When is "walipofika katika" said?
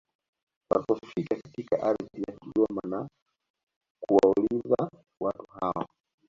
0.69-1.83